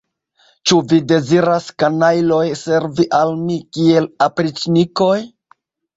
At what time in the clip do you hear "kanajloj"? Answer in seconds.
1.83-2.41